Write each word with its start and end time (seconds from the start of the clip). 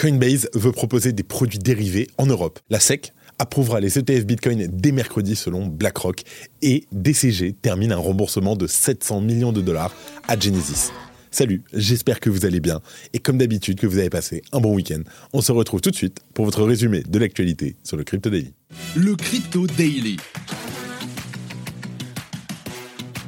Coinbase 0.00 0.48
veut 0.54 0.72
proposer 0.72 1.12
des 1.12 1.22
produits 1.22 1.58
dérivés 1.58 2.08
en 2.16 2.24
Europe. 2.24 2.58
La 2.70 2.80
SEC 2.80 3.12
approuvera 3.38 3.80
les 3.80 3.98
ETF 3.98 4.24
Bitcoin 4.24 4.66
dès 4.72 4.92
mercredi 4.92 5.36
selon 5.36 5.66
BlackRock 5.66 6.22
et 6.62 6.86
DCG 6.90 7.52
termine 7.60 7.92
un 7.92 7.98
remboursement 7.98 8.56
de 8.56 8.66
700 8.66 9.20
millions 9.20 9.52
de 9.52 9.60
dollars 9.60 9.94
à 10.26 10.38
Genesis. 10.38 10.90
Salut, 11.30 11.62
j'espère 11.74 12.18
que 12.18 12.30
vous 12.30 12.46
allez 12.46 12.60
bien 12.60 12.80
et 13.12 13.18
comme 13.18 13.36
d'habitude 13.36 13.78
que 13.78 13.86
vous 13.86 13.98
avez 13.98 14.08
passé 14.08 14.40
un 14.52 14.60
bon 14.60 14.74
week-end. 14.74 15.02
On 15.34 15.42
se 15.42 15.52
retrouve 15.52 15.82
tout 15.82 15.90
de 15.90 15.96
suite 15.96 16.20
pour 16.32 16.46
votre 16.46 16.62
résumé 16.62 17.02
de 17.06 17.18
l'actualité 17.18 17.76
sur 17.84 17.98
le 17.98 18.04
Crypto 18.04 18.30
Daily. 18.30 18.54
Le 18.96 19.14
Crypto 19.16 19.66
Daily. 19.66 20.16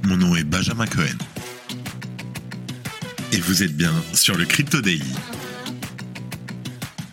Mon 0.05 0.17
nom 0.17 0.35
est 0.37 0.45
Benjamin 0.45 0.87
Cohen. 0.87 1.19
Et 3.31 3.41
vous 3.41 3.63
êtes 3.63 3.77
bien 3.77 3.93
sur 4.15 4.39
le 4.39 4.47
Crypto 4.47 4.81
Daily. 4.81 5.13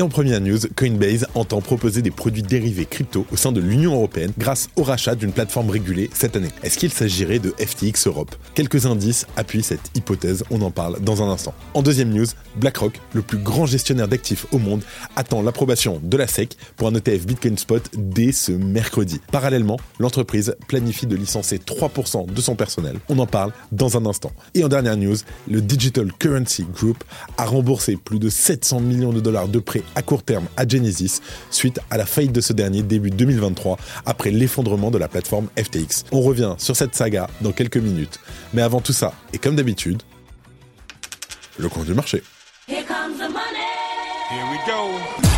Et 0.00 0.02
en 0.02 0.08
première 0.08 0.40
news, 0.40 0.60
Coinbase 0.76 1.26
entend 1.34 1.60
proposer 1.60 2.00
des 2.00 2.10
produits 2.10 2.42
dérivés 2.42 2.86
crypto 2.86 3.26
au 3.30 3.36
sein 3.36 3.52
de 3.52 3.60
l'Union 3.60 3.92
européenne 3.92 4.32
grâce 4.38 4.70
au 4.76 4.82
rachat 4.82 5.14
d'une 5.14 5.30
plateforme 5.30 5.68
régulée 5.68 6.08
cette 6.14 6.36
année. 6.36 6.48
Est-ce 6.62 6.78
qu'il 6.78 6.90
s'agirait 6.90 7.38
de 7.38 7.50
FTX 7.58 8.06
Europe? 8.06 8.34
Quelques 8.54 8.86
indices 8.86 9.26
appuient 9.36 9.62
cette 9.62 9.90
hypothèse, 9.94 10.42
on 10.50 10.62
en 10.62 10.70
parle 10.70 11.00
dans 11.00 11.22
un 11.22 11.28
instant. 11.30 11.52
En 11.74 11.82
deuxième 11.82 12.14
news, 12.14 12.24
BlackRock, 12.56 12.98
le 13.12 13.20
plus 13.20 13.36
grand 13.36 13.66
gestionnaire 13.66 14.08
d'actifs 14.08 14.46
au 14.52 14.58
monde, 14.58 14.80
attend 15.16 15.42
l'approbation 15.42 16.00
de 16.02 16.16
la 16.16 16.26
SEC 16.26 16.56
pour 16.78 16.88
un 16.88 16.94
ETF 16.94 17.26
Bitcoin 17.26 17.58
Spot 17.58 17.82
dès 17.98 18.32
ce 18.32 18.52
mercredi. 18.52 19.20
Parallèlement, 19.30 19.76
l'entreprise 19.98 20.56
planifie 20.66 21.08
de 21.08 21.16
licencier 21.16 21.58
3% 21.58 22.24
de 22.24 22.40
son 22.40 22.54
personnel. 22.54 22.96
On 23.10 23.18
en 23.18 23.26
parle 23.26 23.52
dans 23.70 23.98
un 23.98 24.06
instant. 24.06 24.32
Et 24.54 24.64
en 24.64 24.68
dernière 24.68 24.96
news, 24.96 25.18
le 25.46 25.60
Digital 25.60 26.10
Currency 26.10 26.64
Group 26.74 27.04
a 27.36 27.44
remboursé 27.44 27.96
plus 27.96 28.18
de 28.18 28.30
700 28.30 28.80
millions 28.80 29.12
de 29.12 29.20
dollars 29.20 29.48
de 29.48 29.58
prêts 29.58 29.82
à 29.94 30.02
court 30.02 30.22
terme 30.22 30.46
à 30.56 30.66
Genesis 30.66 31.20
suite 31.50 31.80
à 31.90 31.96
la 31.96 32.06
faillite 32.06 32.32
de 32.32 32.40
ce 32.40 32.52
dernier 32.52 32.82
début 32.82 33.10
2023 33.10 33.76
après 34.06 34.30
l'effondrement 34.30 34.90
de 34.90 34.98
la 34.98 35.08
plateforme 35.08 35.48
FTX. 35.56 36.04
On 36.12 36.20
revient 36.20 36.54
sur 36.58 36.76
cette 36.76 36.94
saga 36.94 37.28
dans 37.40 37.52
quelques 37.52 37.76
minutes. 37.76 38.20
Mais 38.54 38.62
avant 38.62 38.80
tout 38.80 38.92
ça, 38.92 39.12
et 39.32 39.38
comme 39.38 39.56
d'habitude, 39.56 40.02
le 41.58 41.68
coin 41.68 41.84
du 41.84 41.94
marché. 41.94 42.22
Here 42.68 42.84
comes 42.86 43.18
the 43.18 43.30
money. 43.32 43.70
Here 44.30 44.46
we 44.50 44.58
go. 44.66 45.29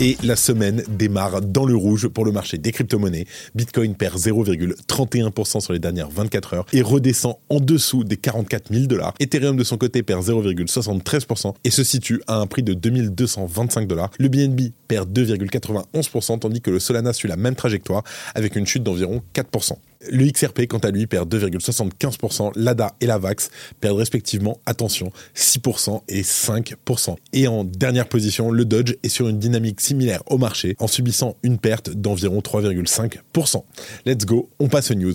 Et 0.00 0.16
la 0.22 0.36
semaine 0.36 0.84
démarre 0.88 1.40
dans 1.40 1.66
le 1.66 1.74
rouge 1.74 2.06
pour 2.06 2.24
le 2.24 2.30
marché 2.30 2.56
des 2.56 2.70
crypto-monnaies. 2.70 3.26
Bitcoin 3.56 3.96
perd 3.96 4.16
0,31% 4.16 5.60
sur 5.60 5.72
les 5.72 5.80
dernières 5.80 6.08
24 6.08 6.54
heures 6.54 6.66
et 6.72 6.82
redescend 6.82 7.34
en 7.48 7.58
dessous 7.58 8.04
des 8.04 8.16
44 8.16 8.72
000 8.72 8.86
dollars. 8.86 9.14
Ethereum 9.18 9.56
de 9.56 9.64
son 9.64 9.76
côté 9.76 10.04
perd 10.04 10.22
0,73% 10.24 11.54
et 11.64 11.70
se 11.70 11.82
situe 11.82 12.20
à 12.28 12.36
un 12.36 12.46
prix 12.46 12.62
de 12.62 12.74
2225 12.74 13.88
dollars. 13.88 14.10
Le 14.20 14.28
BNB 14.28 14.70
perd 14.86 15.10
2,91% 15.10 16.38
tandis 16.38 16.60
que 16.60 16.70
le 16.70 16.78
Solana 16.78 17.12
suit 17.12 17.28
la 17.28 17.36
même 17.36 17.56
trajectoire 17.56 18.04
avec 18.36 18.54
une 18.54 18.66
chute 18.66 18.84
d'environ 18.84 19.20
4%. 19.34 19.72
Le 20.08 20.30
XRP, 20.30 20.66
quant 20.68 20.78
à 20.78 20.90
lui, 20.90 21.06
perd 21.06 21.32
2,75%. 21.32 22.52
L'ADA 22.54 22.94
et 23.00 23.06
la 23.06 23.18
VAX 23.18 23.50
perdent 23.80 23.98
respectivement, 23.98 24.58
attention, 24.66 25.12
6% 25.34 26.02
et 26.08 26.22
5%. 26.22 27.16
Et 27.32 27.48
en 27.48 27.64
dernière 27.64 28.08
position, 28.08 28.50
le 28.50 28.64
Dodge 28.64 28.94
est 29.02 29.08
sur 29.08 29.28
une 29.28 29.38
dynamique 29.38 29.80
similaire 29.80 30.22
au 30.26 30.38
marché 30.38 30.76
en 30.78 30.86
subissant 30.86 31.36
une 31.42 31.58
perte 31.58 31.90
d'environ 31.90 32.40
3,5%. 32.40 33.64
Let's 34.06 34.24
go, 34.24 34.48
on 34.58 34.68
passe 34.68 34.90
aux 34.90 34.94
news. 34.94 35.14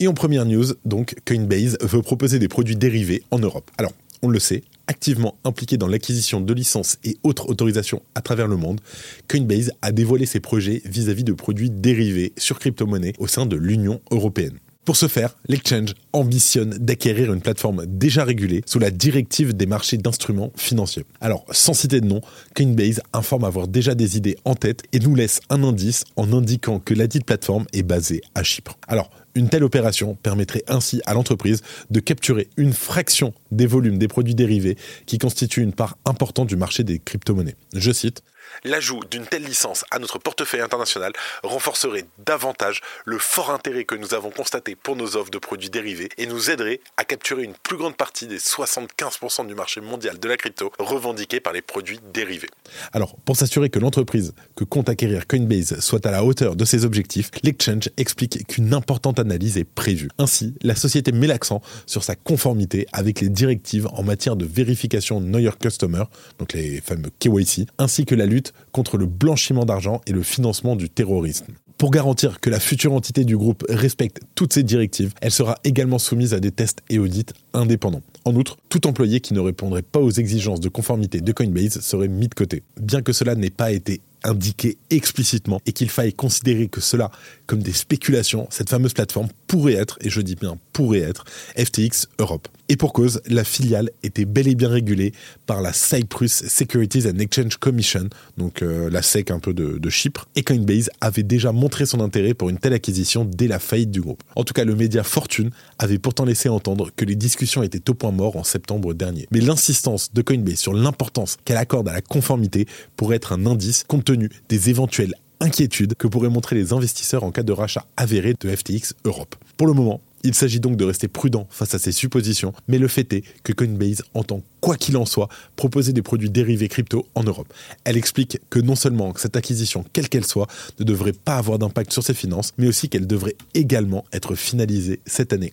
Et 0.00 0.08
en 0.08 0.14
première 0.14 0.46
news, 0.46 0.66
donc, 0.84 1.16
Coinbase 1.26 1.76
veut 1.80 2.02
proposer 2.02 2.38
des 2.38 2.48
produits 2.48 2.76
dérivés 2.76 3.24
en 3.30 3.38
Europe. 3.38 3.70
Alors, 3.78 3.92
on 4.22 4.28
le 4.28 4.38
sait, 4.38 4.62
activement 4.88 5.38
impliqué 5.44 5.76
dans 5.76 5.86
l'acquisition 5.86 6.40
de 6.40 6.52
licences 6.52 6.98
et 7.04 7.16
autres 7.22 7.48
autorisations 7.48 8.02
à 8.16 8.22
travers 8.22 8.48
le 8.48 8.56
monde, 8.56 8.80
Coinbase 9.28 9.70
a 9.82 9.92
dévoilé 9.92 10.26
ses 10.26 10.40
projets 10.40 10.82
vis-à-vis 10.84 11.24
de 11.24 11.32
produits 11.32 11.70
dérivés 11.70 12.32
sur 12.36 12.58
crypto-monnaies 12.58 13.12
au 13.18 13.28
sein 13.28 13.46
de 13.46 13.56
l'Union 13.56 14.00
européenne. 14.10 14.58
Pour 14.88 14.96
ce 14.96 15.06
faire, 15.06 15.36
l'exchange 15.48 15.92
ambitionne 16.14 16.70
d'acquérir 16.70 17.30
une 17.30 17.42
plateforme 17.42 17.84
déjà 17.84 18.24
régulée 18.24 18.62
sous 18.64 18.78
la 18.78 18.90
directive 18.90 19.54
des 19.54 19.66
marchés 19.66 19.98
d'instruments 19.98 20.50
financiers. 20.56 21.04
Alors, 21.20 21.44
sans 21.50 21.74
citer 21.74 22.00
de 22.00 22.06
nom, 22.06 22.22
Coinbase 22.56 23.02
informe 23.12 23.44
avoir 23.44 23.68
déjà 23.68 23.94
des 23.94 24.16
idées 24.16 24.38
en 24.46 24.54
tête 24.54 24.84
et 24.94 24.98
nous 25.00 25.14
laisse 25.14 25.42
un 25.50 25.62
indice 25.62 26.04
en 26.16 26.32
indiquant 26.32 26.78
que 26.78 26.94
la 26.94 27.06
dite 27.06 27.26
plateforme 27.26 27.66
est 27.74 27.82
basée 27.82 28.22
à 28.34 28.42
Chypre. 28.42 28.78
Alors, 28.88 29.10
une 29.34 29.50
telle 29.50 29.62
opération 29.62 30.16
permettrait 30.22 30.64
ainsi 30.68 31.02
à 31.04 31.12
l'entreprise 31.12 31.60
de 31.90 32.00
capturer 32.00 32.48
une 32.56 32.72
fraction 32.72 33.34
des 33.52 33.66
volumes 33.66 33.98
des 33.98 34.08
produits 34.08 34.34
dérivés 34.34 34.78
qui 35.04 35.18
constituent 35.18 35.62
une 35.62 35.74
part 35.74 35.98
importante 36.06 36.48
du 36.48 36.56
marché 36.56 36.82
des 36.82 36.98
crypto-monnaies. 36.98 37.56
Je 37.74 37.92
cite 37.92 38.22
L'ajout 38.64 39.00
d'une 39.10 39.26
telle 39.26 39.44
licence 39.44 39.84
à 39.90 39.98
notre 39.98 40.18
portefeuille 40.18 40.60
international 40.60 41.12
renforcerait 41.42 42.06
davantage 42.18 42.80
le 43.04 43.18
fort 43.18 43.50
intérêt 43.50 43.84
que 43.84 43.94
nous 43.94 44.14
avons 44.14 44.30
constaté 44.30 44.74
pour 44.74 44.96
nos 44.96 45.16
offres 45.16 45.30
de 45.30 45.38
produits 45.38 45.70
dérivés 45.70 46.08
et 46.18 46.26
nous 46.26 46.50
aiderait 46.50 46.80
à 46.96 47.04
capturer 47.04 47.44
une 47.44 47.54
plus 47.54 47.76
grande 47.76 47.96
partie 47.96 48.26
des 48.26 48.38
75% 48.38 49.46
du 49.46 49.54
marché 49.54 49.80
mondial 49.80 50.18
de 50.18 50.28
la 50.28 50.36
crypto 50.36 50.72
revendiqué 50.78 51.40
par 51.40 51.52
les 51.52 51.62
produits 51.62 52.00
dérivés. 52.12 52.48
Alors, 52.92 53.16
pour 53.24 53.36
s'assurer 53.36 53.70
que 53.70 53.78
l'entreprise 53.78 54.34
que 54.56 54.64
compte 54.64 54.88
acquérir 54.88 55.26
Coinbase 55.26 55.80
soit 55.80 56.04
à 56.06 56.10
la 56.10 56.24
hauteur 56.24 56.56
de 56.56 56.64
ses 56.64 56.84
objectifs, 56.84 57.30
l'exchange 57.42 57.90
explique 57.96 58.46
qu'une 58.46 58.74
importante 58.74 59.18
analyse 59.18 59.58
est 59.58 59.64
prévue. 59.64 60.08
Ainsi, 60.18 60.54
la 60.62 60.74
société 60.74 61.12
met 61.12 61.26
l'accent 61.26 61.60
sur 61.86 62.04
sa 62.04 62.14
conformité 62.14 62.86
avec 62.92 63.20
les 63.20 63.28
directives 63.28 63.88
en 63.92 64.02
matière 64.02 64.36
de 64.36 64.44
vérification 64.44 65.20
Know 65.20 65.38
Your 65.38 65.58
Customer, 65.58 66.04
donc 66.38 66.52
les 66.52 66.80
fameux 66.80 67.10
KYC, 67.18 67.66
ainsi 67.78 68.04
que 68.04 68.14
la 68.14 68.26
lutte 68.26 68.37
contre 68.72 68.96
le 68.96 69.06
blanchiment 69.06 69.64
d'argent 69.64 70.00
et 70.06 70.12
le 70.12 70.22
financement 70.22 70.76
du 70.76 70.88
terrorisme. 70.88 71.46
Pour 71.78 71.92
garantir 71.92 72.40
que 72.40 72.50
la 72.50 72.58
future 72.58 72.92
entité 72.92 73.24
du 73.24 73.36
groupe 73.36 73.64
respecte 73.68 74.20
toutes 74.34 74.52
ces 74.52 74.64
directives, 74.64 75.14
elle 75.20 75.30
sera 75.30 75.58
également 75.62 75.98
soumise 75.98 76.34
à 76.34 76.40
des 76.40 76.50
tests 76.50 76.80
et 76.90 76.98
audits 76.98 77.26
indépendants. 77.54 78.02
En 78.24 78.34
outre, 78.34 78.56
tout 78.68 78.88
employé 78.88 79.20
qui 79.20 79.32
ne 79.32 79.38
répondrait 79.38 79.82
pas 79.82 80.00
aux 80.00 80.10
exigences 80.10 80.58
de 80.58 80.68
conformité 80.68 81.20
de 81.20 81.32
Coinbase 81.32 81.80
serait 81.80 82.08
mis 82.08 82.26
de 82.26 82.34
côté. 82.34 82.64
Bien 82.80 83.00
que 83.00 83.12
cela 83.12 83.36
n'ait 83.36 83.50
pas 83.50 83.70
été 83.70 84.00
indiqué 84.24 84.76
explicitement 84.90 85.60
et 85.66 85.72
qu'il 85.72 85.88
faille 85.88 86.12
considérer 86.12 86.66
que 86.66 86.80
cela 86.80 87.12
comme 87.48 87.62
des 87.62 87.72
spéculations, 87.72 88.46
cette 88.50 88.68
fameuse 88.68 88.92
plateforme 88.92 89.28
pourrait 89.46 89.72
être, 89.72 89.98
et 90.02 90.10
je 90.10 90.20
dis 90.20 90.36
bien 90.36 90.58
pourrait 90.74 91.00
être, 91.00 91.24
FTX 91.56 92.06
Europe. 92.18 92.46
Et 92.68 92.76
pour 92.76 92.92
cause, 92.92 93.22
la 93.26 93.42
filiale 93.42 93.90
était 94.02 94.26
bel 94.26 94.46
et 94.46 94.54
bien 94.54 94.68
régulée 94.68 95.14
par 95.46 95.62
la 95.62 95.72
Cyprus 95.72 96.46
Securities 96.46 97.08
and 97.08 97.18
Exchange 97.18 97.56
Commission, 97.56 98.10
donc 98.36 98.60
euh, 98.60 98.90
la 98.90 99.00
SEC 99.00 99.30
un 99.30 99.38
peu 99.38 99.54
de, 99.54 99.88
Chypre, 99.88 100.28
et 100.36 100.42
Coinbase 100.42 100.90
avait 101.00 101.22
déjà 101.22 101.50
montré 101.50 101.86
son 101.86 102.00
intérêt 102.00 102.34
pour 102.34 102.50
une 102.50 102.58
telle 102.58 102.74
acquisition 102.74 103.24
dès 103.24 103.48
la 103.48 103.58
faillite 103.58 103.90
du 103.90 104.02
groupe. 104.02 104.22
En 104.36 104.44
tout 104.44 104.52
cas, 104.52 104.64
le 104.64 104.76
média 104.76 105.02
Fortune 105.02 105.50
avait 105.78 105.98
pourtant 105.98 106.26
laissé 106.26 106.50
entendre 106.50 106.90
que 106.94 107.06
les 107.06 107.16
discussions 107.16 107.62
étaient 107.62 107.88
au 107.88 107.94
point 107.94 108.12
mort 108.12 108.36
en 108.36 108.44
septembre 108.44 108.92
dernier. 108.92 109.26
Mais 109.30 109.40
l'insistance 109.40 110.12
de 110.12 110.20
Coinbase 110.20 110.58
sur 110.58 110.74
l'importance 110.74 111.38
qu'elle 111.46 111.56
accorde 111.56 111.88
à 111.88 111.94
la 111.94 112.02
conformité 112.02 112.66
pourrait 112.96 113.16
être 113.16 113.32
un 113.32 113.46
indice 113.46 113.84
compte 113.88 114.04
tenu 114.04 114.28
des 114.50 114.68
éventuelles 114.68 115.14
inquiétudes 115.40 115.94
que 115.94 116.06
pourraient 116.06 116.28
montrer 116.28 116.56
les 116.56 116.72
investisseurs 116.72 117.24
en 117.24 117.30
cas 117.30 117.42
de 117.42 117.52
rachat 117.52 117.86
avéré 117.96 118.34
de 118.38 118.54
FTX 118.54 118.94
Europe. 119.04 119.36
Pour 119.56 119.66
le 119.66 119.72
moment, 119.72 120.00
il 120.24 120.34
s'agit 120.34 120.60
donc 120.60 120.76
de 120.76 120.84
rester 120.84 121.08
prudent 121.08 121.46
face 121.50 121.74
à 121.74 121.78
ces 121.78 121.92
suppositions, 121.92 122.52
mais 122.66 122.78
le 122.78 122.88
fait 122.88 123.12
est 123.12 123.22
que 123.44 123.52
Coinbase 123.52 124.02
entend, 124.14 124.42
quoi 124.60 124.76
qu'il 124.76 124.96
en 124.96 125.06
soit, 125.06 125.28
proposer 125.56 125.92
des 125.92 126.02
produits 126.02 126.30
dérivés 126.30 126.68
crypto 126.68 127.06
en 127.14 127.22
Europe. 127.22 127.52
Elle 127.84 127.96
explique 127.96 128.38
que 128.50 128.58
non 128.58 128.74
seulement 128.74 129.12
cette 129.16 129.36
acquisition, 129.36 129.84
quelle 129.92 130.08
qu'elle 130.08 130.26
soit, 130.26 130.48
ne 130.80 130.84
devrait 130.84 131.12
pas 131.12 131.36
avoir 131.36 131.58
d'impact 131.58 131.92
sur 131.92 132.02
ses 132.02 132.14
finances, 132.14 132.52
mais 132.58 132.66
aussi 132.66 132.88
qu'elle 132.88 133.06
devrait 133.06 133.36
également 133.54 134.04
être 134.12 134.34
finalisée 134.34 135.00
cette 135.06 135.32
année. 135.32 135.52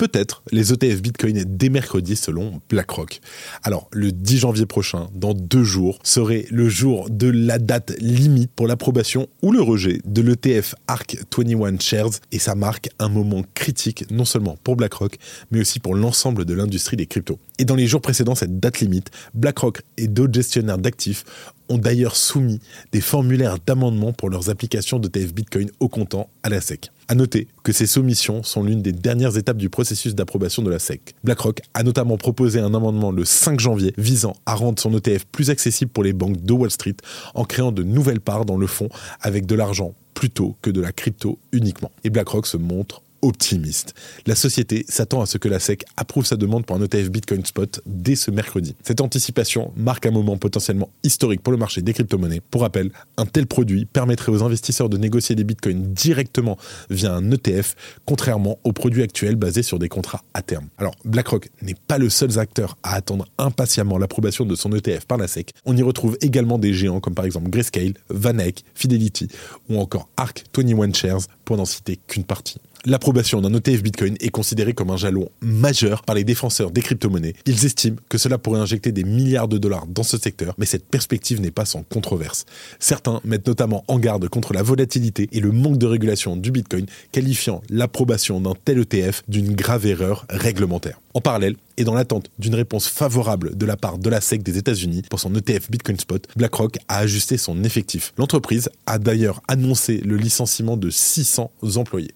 peut-être 0.00 0.42
les 0.50 0.72
ETF 0.72 1.02
Bitcoin 1.02 1.44
dès 1.46 1.68
mercredi 1.68 2.16
selon 2.16 2.62
BlackRock. 2.70 3.20
Alors, 3.64 3.86
le 3.92 4.12
10 4.12 4.38
janvier 4.38 4.64
prochain, 4.64 5.10
dans 5.14 5.34
deux 5.34 5.62
jours, 5.62 5.98
serait 6.02 6.46
le 6.50 6.70
jour 6.70 7.10
de 7.10 7.28
la 7.28 7.58
date 7.58 7.92
limite 8.00 8.50
pour 8.50 8.66
l'approbation 8.66 9.28
ou 9.42 9.52
le 9.52 9.60
rejet 9.60 10.00
de 10.06 10.22
l'ETF 10.22 10.74
ARC 10.88 11.18
21 11.36 11.78
Shares 11.78 12.12
et 12.32 12.38
ça 12.38 12.54
marque 12.54 12.88
un 12.98 13.10
moment 13.10 13.42
critique 13.52 14.10
non 14.10 14.24
seulement 14.24 14.56
pour 14.64 14.76
BlackRock, 14.76 15.18
mais 15.50 15.60
aussi 15.60 15.80
pour 15.80 15.94
l'ensemble 15.94 16.46
de 16.46 16.54
l'industrie 16.54 16.96
des 16.96 17.04
cryptos. 17.04 17.38
Et 17.58 17.66
dans 17.66 17.76
les 17.76 17.86
jours 17.86 18.00
précédant 18.00 18.34
cette 18.34 18.58
date 18.58 18.80
limite, 18.80 19.10
BlackRock 19.34 19.82
et 19.98 20.08
d'autres 20.08 20.32
gestionnaires 20.32 20.78
d'actifs 20.78 21.26
ont 21.68 21.76
d'ailleurs 21.76 22.16
soumis 22.16 22.60
des 22.92 23.02
formulaires 23.02 23.58
d'amendement 23.66 24.14
pour 24.14 24.30
leurs 24.30 24.48
applications 24.48 24.98
d'ETF 24.98 25.34
Bitcoin 25.34 25.70
au 25.78 25.88
comptant 25.88 26.30
à 26.42 26.48
la 26.48 26.62
SEC. 26.62 26.90
À 27.10 27.16
noter 27.16 27.48
que 27.64 27.72
ces 27.72 27.88
soumissions 27.88 28.44
sont 28.44 28.62
l'une 28.62 28.82
des 28.82 28.92
dernières 28.92 29.36
étapes 29.36 29.56
du 29.56 29.68
processus 29.68 30.14
d'approbation 30.14 30.62
de 30.62 30.70
la 30.70 30.78
SEC. 30.78 31.16
BlackRock 31.24 31.60
a 31.74 31.82
notamment 31.82 32.16
proposé 32.16 32.60
un 32.60 32.72
amendement 32.72 33.10
le 33.10 33.24
5 33.24 33.58
janvier 33.58 33.92
visant 33.98 34.36
à 34.46 34.54
rendre 34.54 34.78
son 34.78 34.96
ETF 34.96 35.24
plus 35.32 35.50
accessible 35.50 35.90
pour 35.90 36.04
les 36.04 36.12
banques 36.12 36.40
de 36.40 36.52
Wall 36.52 36.70
Street 36.70 36.94
en 37.34 37.44
créant 37.44 37.72
de 37.72 37.82
nouvelles 37.82 38.20
parts 38.20 38.44
dans 38.44 38.56
le 38.56 38.68
fonds 38.68 38.90
avec 39.22 39.44
de 39.46 39.56
l'argent 39.56 39.92
plutôt 40.14 40.54
que 40.62 40.70
de 40.70 40.80
la 40.80 40.92
crypto 40.92 41.40
uniquement. 41.50 41.90
Et 42.04 42.10
BlackRock 42.10 42.46
se 42.46 42.56
montre 42.56 43.02
optimiste. 43.22 43.94
La 44.26 44.34
société 44.34 44.84
s'attend 44.88 45.20
à 45.20 45.26
ce 45.26 45.38
que 45.38 45.48
la 45.48 45.58
SEC 45.58 45.84
approuve 45.96 46.26
sa 46.26 46.36
demande 46.36 46.66
pour 46.66 46.76
un 46.76 46.82
ETF 46.82 47.10
Bitcoin 47.10 47.44
Spot 47.44 47.80
dès 47.86 48.16
ce 48.16 48.30
mercredi. 48.30 48.74
Cette 48.82 49.00
anticipation 49.00 49.72
marque 49.76 50.06
un 50.06 50.10
moment 50.10 50.36
potentiellement 50.36 50.90
historique 51.02 51.42
pour 51.42 51.52
le 51.52 51.58
marché 51.58 51.82
des 51.82 51.92
crypto-monnaies. 51.92 52.40
Pour 52.50 52.62
rappel, 52.62 52.90
un 53.16 53.26
tel 53.26 53.46
produit 53.46 53.84
permettrait 53.84 54.32
aux 54.32 54.42
investisseurs 54.42 54.88
de 54.88 54.96
négocier 54.96 55.34
des 55.34 55.44
bitcoins 55.44 55.92
directement 55.92 56.56
via 56.88 57.14
un 57.14 57.30
ETF, 57.30 57.74
contrairement 58.04 58.58
aux 58.64 58.72
produits 58.72 59.02
actuels 59.02 59.36
basés 59.36 59.62
sur 59.62 59.78
des 59.78 59.88
contrats 59.88 60.22
à 60.34 60.42
terme. 60.42 60.68
Alors, 60.78 60.94
BlackRock 61.04 61.48
n'est 61.62 61.76
pas 61.86 61.98
le 61.98 62.08
seul 62.08 62.38
acteur 62.38 62.76
à 62.82 62.94
attendre 62.94 63.26
impatiemment 63.38 63.98
l'approbation 63.98 64.44
de 64.44 64.54
son 64.54 64.72
ETF 64.72 65.06
par 65.06 65.18
la 65.18 65.28
SEC. 65.28 65.52
On 65.64 65.76
y 65.76 65.82
retrouve 65.82 66.16
également 66.20 66.58
des 66.58 66.72
géants 66.72 67.00
comme 67.00 67.14
par 67.14 67.24
exemple 67.24 67.50
Grayscale, 67.50 67.94
Vanek, 68.08 68.64
Fidelity 68.74 69.28
ou 69.68 69.78
encore 69.78 70.08
Arc 70.16 70.44
21 70.56 70.92
Shares 70.92 71.22
pour 71.44 71.56
n'en 71.56 71.64
citer 71.64 71.98
qu'une 72.06 72.24
partie. 72.24 72.58
L'approbation 72.86 73.42
d'un 73.42 73.52
ETF 73.52 73.82
Bitcoin 73.82 74.16
est 74.20 74.30
considérée 74.30 74.72
comme 74.72 74.88
un 74.88 74.96
jalon 74.96 75.28
majeur 75.42 76.02
par 76.02 76.14
les 76.14 76.24
défenseurs 76.24 76.70
des 76.70 76.80
crypto-monnaies. 76.80 77.34
Ils 77.44 77.66
estiment 77.66 77.98
que 78.08 78.16
cela 78.16 78.38
pourrait 78.38 78.60
injecter 78.60 78.90
des 78.90 79.04
milliards 79.04 79.48
de 79.48 79.58
dollars 79.58 79.86
dans 79.86 80.02
ce 80.02 80.16
secteur, 80.16 80.54
mais 80.56 80.64
cette 80.64 80.86
perspective 80.86 81.42
n'est 81.42 81.50
pas 81.50 81.66
sans 81.66 81.82
controverse. 81.82 82.46
Certains 82.78 83.20
mettent 83.22 83.46
notamment 83.46 83.84
en 83.86 83.98
garde 83.98 84.26
contre 84.30 84.54
la 84.54 84.62
volatilité 84.62 85.28
et 85.30 85.40
le 85.40 85.52
manque 85.52 85.76
de 85.76 85.84
régulation 85.84 86.36
du 86.36 86.50
Bitcoin, 86.50 86.86
qualifiant 87.12 87.60
l'approbation 87.68 88.40
d'un 88.40 88.54
tel 88.64 88.78
ETF 88.78 89.24
d'une 89.28 89.54
grave 89.54 89.84
erreur 89.84 90.24
réglementaire. 90.30 91.00
En 91.12 91.20
parallèle, 91.20 91.56
et 91.76 91.84
dans 91.84 91.94
l'attente 91.94 92.30
d'une 92.38 92.54
réponse 92.54 92.86
favorable 92.88 93.58
de 93.58 93.66
la 93.66 93.76
part 93.76 93.98
de 93.98 94.08
la 94.08 94.22
SEC 94.22 94.42
des 94.42 94.56
États-Unis 94.56 95.02
pour 95.10 95.20
son 95.20 95.34
ETF 95.34 95.70
Bitcoin 95.70 95.98
Spot, 95.98 96.26
BlackRock 96.34 96.78
a 96.88 96.98
ajusté 96.98 97.36
son 97.36 97.62
effectif. 97.62 98.14
L'entreprise 98.16 98.70
a 98.86 98.98
d'ailleurs 98.98 99.42
annoncé 99.48 99.98
le 99.98 100.16
licenciement 100.16 100.78
de 100.78 100.88
600 100.88 101.50
employés. 101.76 102.12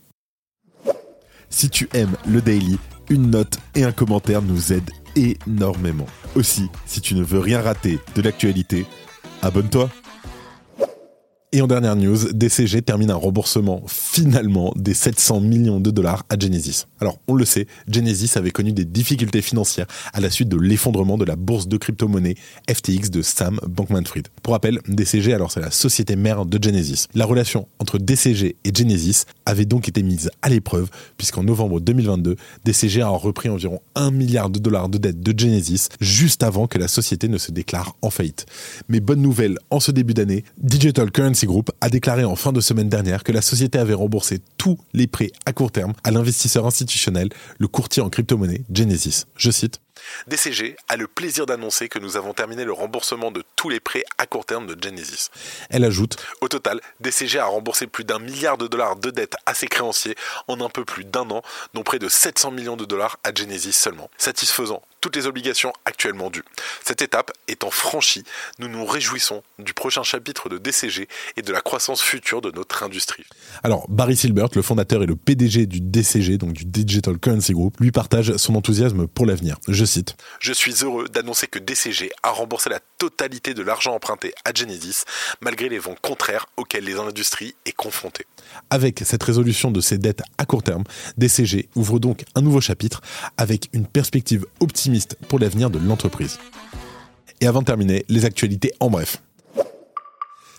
Si 1.57 1.71
tu 1.71 1.89
aimes 1.95 2.17
le 2.27 2.43
daily, 2.43 2.81
une 3.11 3.31
note 3.31 3.59
et 3.77 3.85
un 3.85 3.93
commentaire 3.93 4.43
nous 4.43 4.73
aident 4.73 4.91
énormément. 5.15 6.07
Aussi, 6.35 6.69
si 6.85 7.01
tu 7.01 7.15
ne 7.15 7.23
veux 7.23 7.39
rien 7.39 7.63
rater 7.63 8.01
de 8.17 8.23
l'actualité, 8.23 8.87
abonne-toi. 9.41 9.89
Et 11.57 11.63
en 11.63 11.69
dernière 11.69 11.95
news, 11.95 12.33
DCG 12.33 12.83
termine 12.83 13.13
un 13.13 13.15
remboursement 13.15 13.85
finalement 13.87 14.73
des 14.75 14.93
700 14.93 15.41
millions 15.41 15.79
de 15.79 15.93
dollars 15.93 16.25
à 16.29 16.37
Genesis. 16.37 16.87
Alors, 17.01 17.21
on 17.29 17.35
le 17.37 17.45
sait, 17.45 17.69
Genesis 17.87 18.33
avait 18.35 18.51
connu 18.51 18.73
des 18.73 18.85
difficultés 18.85 19.41
financières 19.41 19.87
à 20.13 20.21
la 20.21 20.31
suite 20.31 20.49
de 20.49 20.57
l'effondrement 20.57 21.17
de 21.17 21.25
la 21.25 21.37
bourse 21.37 21.69
de 21.69 21.77
crypto-monnaie 21.77 22.35
FTX 22.69 23.09
de 23.11 23.23
Sam 23.23 23.61
Bankman-Fried. 23.69 24.27
Pour 24.43 24.55
rappel, 24.55 24.81
DCG, 24.89 25.33
alors 25.33 25.53
c'est 25.53 25.61
la 25.61 25.71
société 25.71 26.17
mère 26.17 26.45
de 26.45 26.61
Genesis. 26.61 27.07
La 27.15 27.25
relation 27.25 27.69
entre 27.79 27.99
DCG 27.99 28.57
et 28.65 28.75
Genesis 28.75 29.23
avait 29.47 29.65
donc 29.65 29.89
été 29.89 30.03
mise 30.03 30.33
à 30.43 30.49
l'épreuve 30.49 30.91
puisqu'en 31.17 31.45
novembre 31.45 31.79
2022, 31.79 32.35
DCG 32.65 33.01
a 33.01 33.11
repris 33.11 33.49
environ 33.49 33.81
1 33.95 34.11
milliard 34.11 34.51
de 34.51 34.59
dollars 34.59 34.89
de 34.89 34.99
dette 34.99 35.21
de 35.21 35.39
Genesis 35.39 35.87
juste 36.01 36.43
avant 36.43 36.67
que 36.67 36.79
la 36.79 36.89
société 36.89 37.29
ne 37.29 37.39
se 37.39 37.53
déclare 37.53 37.95
en 38.03 38.11
faillite. 38.11 38.45
Mais 38.89 38.99
bonne 38.99 39.23
nouvelle, 39.23 39.57
en 39.71 39.79
ce 39.79 39.93
début 39.93 40.15
d'année, 40.15 40.43
Digital 40.59 41.13
Currency 41.13 41.44
Group 41.47 41.71
a 41.81 41.89
déclaré 41.89 42.25
en 42.25 42.37
fin 42.37 42.53
de 42.53 42.61
semaine 42.61 42.89
dernière 42.89 43.25
que 43.25 43.33
la 43.33 43.43
société 43.43 43.79
avait 43.79 43.95
remboursé 43.95 44.41
tous 44.57 44.79
les 44.93 45.07
prêts 45.07 45.31
à 45.47 45.53
court 45.53 45.73
terme 45.73 45.93
à 46.05 46.11
l'investisseur 46.11 46.67
institutionnel, 46.67 47.29
le 47.59 47.69
courtier 47.69 48.03
en 48.03 48.09
crypto-monnaie 48.09 48.65
Genesis. 48.73 49.25
Je 49.37 49.51
cite. 49.51 49.84
DCG 50.27 50.77
a 50.89 50.97
le 50.97 51.07
plaisir 51.07 51.47
d'annoncer 51.47 51.89
que 51.89 51.99
nous 51.99 52.17
avons 52.17 52.33
terminé 52.33 52.65
le 52.65 52.73
remboursement 52.73 53.31
de 53.31 53.43
tous 53.57 53.69
les 53.69 53.81
prêts 53.81 54.05
à 54.19 54.27
court 54.27 54.47
terme 54.47 54.67
de 54.67 54.77
Genesis. 54.83 55.31
Elle 55.71 55.85
ajoute 55.85 56.17
Au 56.41 56.49
total, 56.49 56.81
DCG 57.01 57.39
a 57.39 57.47
remboursé 57.47 57.87
plus 57.87 58.05
d'un 58.05 58.19
milliard 58.19 58.59
de 58.59 58.67
dollars 58.67 58.97
de 58.97 59.11
dettes 59.11 59.37
à 59.47 59.55
ses 59.55 59.67
créanciers 59.67 60.17
en 60.49 60.61
un 60.61 60.69
peu 60.69 60.85
plus 60.85 61.05
d'un 61.05 61.31
an, 61.31 61.43
dont 61.75 61.83
près 61.83 61.99
de 61.99 62.09
700 62.09 62.51
millions 62.51 62.77
de 62.77 62.85
dollars 62.85 63.19
à 63.25 63.35
Genesis 63.35 63.73
seulement, 63.73 64.11
satisfaisant 64.19 64.83
toutes 65.05 65.17
les 65.17 65.27
obligations 65.27 65.71
actuellement 65.85 66.31
dues. 66.31 66.45
Cette 66.83 67.03
étape 67.03 67.31
étant 67.47 67.71
franchie, 67.71 68.23
nous 68.59 68.69
nous 68.69 68.87
réjouissons 68.87 69.43
du 69.59 69.75
prochain 69.75 70.03
chapitre 70.03 70.49
de 70.49 70.57
DCG 70.57 71.09
et 71.37 71.43
de 71.43 71.53
la 71.53 71.61
croissance 71.61 72.01
future 72.01 72.41
de 72.41 72.51
notre 72.51 72.83
industrie. 72.83 73.25
Alors, 73.63 73.87
Barry 73.91 74.17
Silbert, 74.17 74.49
le 74.55 74.63
fondateur 74.63 75.03
et 75.03 75.07
le 75.07 75.15
PDG 75.15 75.67
du 75.67 75.83
DCG, 75.83 76.39
donc 76.39 76.55
du 76.55 76.65
Digital 76.65 77.19
Currency 77.19 77.53
Group, 77.53 77.77
lui 77.81 77.93
partage 77.93 78.35
son 78.39 78.55
enthousiasme 78.55 79.07
pour 79.07 79.27
l'avenir. 79.27 79.59
Je 79.69 79.85
Je 80.41 80.53
suis 80.53 80.73
heureux 80.83 81.09
d'annoncer 81.09 81.47
que 81.47 81.59
DCG 81.59 82.11
a 82.23 82.31
remboursé 82.31 82.71
la 82.71 82.81
totalité 82.99 83.55
de 83.55 83.63
l'argent 83.63 83.95
emprunté 83.95 84.33
à 84.45 84.53
Genesis, 84.55 85.05
malgré 85.41 85.69
les 85.69 85.79
vents 85.79 85.97
contraires 86.01 86.47
auxquels 86.57 86.85
les 86.85 86.95
industries 86.95 87.55
est 87.67 87.73
confrontée. 87.73 88.27
Avec 88.71 89.03
cette 89.05 89.23
résolution 89.23 89.71
de 89.71 89.81
ses 89.81 89.99
dettes 89.99 90.23
à 90.39 90.47
court 90.47 90.63
terme, 90.63 90.85
DCG 91.17 91.69
ouvre 91.75 91.99
donc 91.99 92.25
un 92.35 92.41
nouveau 92.41 92.61
chapitre 92.61 93.01
avec 93.37 93.69
une 93.73 93.87
perspective 93.87 94.47
optimiste 94.61 95.17
pour 95.29 95.39
l'avenir 95.39 95.71
de 95.71 95.79
l'entreprise. 95.79 96.39
Et 97.41 97.47
avant 97.47 97.61
de 97.61 97.67
terminer, 97.67 98.05
les 98.09 98.25
actualités 98.25 98.73
en 98.81 98.91
bref. 98.91 99.19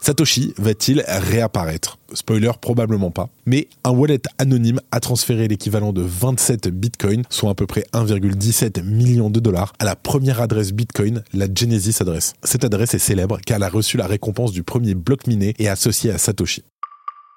Satoshi 0.06 0.54
va-t-il 0.60 1.04
réapparaître? 1.08 1.98
Spoiler, 2.14 2.52
probablement 2.62 3.10
pas. 3.10 3.28
Mais 3.48 3.68
un 3.84 3.90
wallet 3.90 4.22
anonyme 4.38 4.80
a 4.92 5.00
transféré 5.00 5.48
l'équivalent 5.48 5.94
de 5.94 6.04
27 6.04 6.68
bitcoins, 6.68 7.24
soit 7.32 7.50
à 7.50 7.56
peu 7.56 7.66
près 7.66 7.88
1,17 7.92 8.84
million 8.84 9.32
de 9.32 9.40
dollars, 9.40 9.74
à 9.80 9.86
la 9.86 9.96
première 9.96 10.42
adresse 10.42 10.74
bitcoin, 10.74 11.24
la 11.34 11.48
Genesis 11.52 11.96
adresse. 12.02 12.34
Cette 12.44 12.64
adresse 12.64 12.94
est 12.94 13.00
célèbre 13.00 13.40
car 13.44 13.58
elle 13.58 13.64
a 13.64 13.70
reçu 13.70 13.98
la 13.98 14.06
récompense 14.06 14.52
du 14.52 14.62
premier 14.62 14.94
bloc 14.94 15.26
miné 15.26 15.56
et 15.58 15.70
associé 15.70 16.12
à 16.12 16.20
Satoshi. 16.20 16.62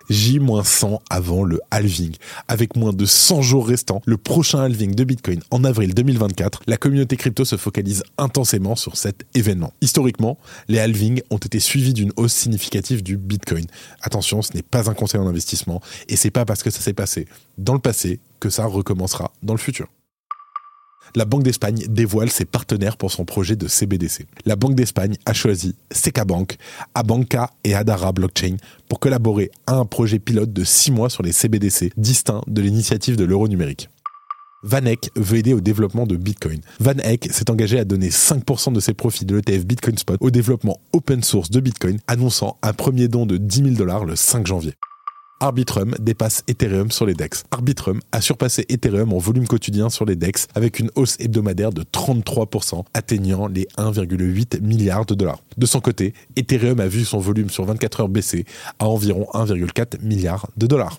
J-100 0.09 1.01
avant 1.11 1.45
le 1.45 1.61
halving. 1.71 2.15
Avec 2.49 2.77
moins 2.77 2.93
de 2.93 3.05
100 3.05 3.43
jours 3.43 3.69
restants, 3.69 4.03
le 4.07 4.17
prochain 4.17 4.61
halving 4.61 4.95
de 4.95 5.05
Bitcoin 5.05 5.41
en 5.51 5.65
avril 5.65 5.95
2024, 5.95 6.63
la 6.67 6.77
communauté 6.77 7.17
crypto 7.17 7.45
se 7.45 7.57
focalise 7.57 8.03
intensément 8.17 8.77
sur 8.77 8.97
cet 8.97 9.27
événement. 9.35 9.73
Historiquement, 9.81 10.39
les 10.69 10.79
halvings 10.79 11.23
ont 11.31 11.39
été 11.39 11.61
suivis 11.61 11.95
d'une 11.95 12.13
hausse 12.17 12.35
significative 12.35 13.03
du 13.03 13.17
Bitcoin. 13.17 13.67
Attention, 14.03 14.43
ce 14.43 14.55
n'est 14.55 14.63
pas 14.63 14.91
un 14.91 14.95
conseil 14.95 15.21
en 15.21 15.27
investissement 15.27 15.81
et 16.09 16.17
c'est 16.17 16.31
pas 16.31 16.45
parce 16.45 16.63
que 16.63 16.71
ça 16.71 16.81
s'est 16.81 16.95
passé 16.95 17.27
dans 17.57 17.75
le 17.75 17.81
passé 17.81 18.21
que 18.41 18.51
ça 18.51 18.67
recommencera 18.67 19.33
dans 19.43 19.55
le 19.55 19.59
futur 19.59 19.89
la 21.15 21.25
Banque 21.25 21.43
d'Espagne 21.43 21.85
dévoile 21.89 22.31
ses 22.31 22.45
partenaires 22.45 22.97
pour 22.97 23.11
son 23.11 23.25
projet 23.25 23.57
de 23.57 23.69
CBDC. 23.69 24.27
La 24.45 24.57
Banque 24.57 24.75
d'Espagne 24.75 25.17
a 25.27 25.33
choisi 25.33 25.75
Seca 25.91 26.25
Bank, 26.25 26.57
Abanca 26.95 27.51
et 27.65 27.75
Adara 27.75 28.13
Blockchain 28.13 28.57
pour 28.89 29.01
collaborer 29.01 29.51
à 29.67 29.75
un 29.75 29.85
projet 29.85 30.19
pilote 30.19 30.53
de 30.53 30.65
6 30.65 30.91
mois 30.93 31.11
sur 31.11 31.23
les 31.23 31.33
CBDC, 31.33 31.93
distincts 31.97 32.43
de 32.47 32.63
l'initiative 32.63 33.17
de 33.17 33.25
l'euro 33.25 33.49
numérique. 33.49 33.89
Van 34.65 34.85
Eck 34.87 35.11
veut 35.15 35.39
aider 35.39 35.55
au 35.55 35.61
développement 35.61 36.05
de 36.05 36.17
Bitcoin. 36.17 36.61
Van 36.81 36.99
Eck 37.05 37.29
s'est 37.31 37.49
engagé 37.49 37.79
à 37.79 37.85
donner 37.85 38.09
5% 38.09 38.73
de 38.73 38.81
ses 38.81 38.93
profits 38.93 39.25
de 39.25 39.37
l'ETF 39.37 39.65
Bitcoin 39.65 39.97
Spot 39.97 40.17
au 40.21 40.31
développement 40.31 40.81
open 40.93 41.23
source 41.23 41.51
de 41.51 41.61
Bitcoin, 41.61 41.99
annonçant 42.09 42.59
un 42.63 42.73
premier 42.73 43.07
don 43.07 43.25
de 43.25 43.37
10 43.37 43.57
000 43.63 43.71
dollars 43.77 44.05
le 44.05 44.17
5 44.17 44.47
janvier. 44.47 44.75
Arbitrum 45.41 45.95
dépasse 46.01 46.43
Ethereum 46.49 46.91
sur 46.91 47.07
les 47.07 47.15
DEX. 47.15 47.45
Arbitrum 47.53 48.01
a 48.11 48.21
surpassé 48.21 48.67
Ethereum 48.69 49.13
en 49.13 49.19
volume 49.19 49.47
quotidien 49.47 49.89
sur 49.89 50.05
les 50.05 50.17
DEX 50.17 50.49
avec 50.57 50.81
une 50.81 50.91
hausse 50.97 51.17
hebdomadaire 51.21 51.73
de 51.73 51.83
33%, 51.83 52.85
atteignant 52.93 53.47
les 53.47 53.69
1,8 53.77 54.61
milliards 54.61 55.07
de 55.07 55.15
dollars. 55.15 55.41
De 55.57 55.67
son 55.67 55.81
côté, 55.81 56.13
Ethereum 56.37 56.81
a 56.81 56.89
vu 56.89 57.05
son 57.05 57.19
volume 57.19 57.51
sur 57.51 57.65
24 57.65 58.01
heures 58.01 58.09
baisser 58.09 58.47
à 58.81 58.89
environ 58.89 59.29
1,4 59.33 60.03
milliard 60.03 60.49
de 60.57 60.67
dollars. 60.67 60.99